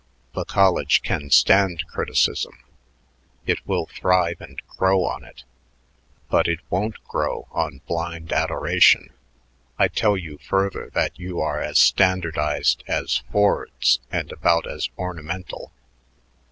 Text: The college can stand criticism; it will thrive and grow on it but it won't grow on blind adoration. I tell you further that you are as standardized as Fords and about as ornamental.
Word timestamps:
The 0.33 0.45
college 0.45 1.03
can 1.03 1.29
stand 1.29 1.83
criticism; 1.87 2.57
it 3.45 3.59
will 3.67 3.85
thrive 3.85 4.41
and 4.41 4.59
grow 4.67 5.03
on 5.03 5.23
it 5.23 5.43
but 6.27 6.47
it 6.47 6.59
won't 6.71 6.95
grow 7.03 7.47
on 7.51 7.81
blind 7.87 8.33
adoration. 8.33 9.11
I 9.77 9.89
tell 9.89 10.17
you 10.17 10.39
further 10.39 10.89
that 10.95 11.19
you 11.19 11.39
are 11.39 11.61
as 11.61 11.77
standardized 11.77 12.83
as 12.87 13.21
Fords 13.31 13.99
and 14.11 14.31
about 14.31 14.65
as 14.65 14.89
ornamental. 14.97 15.71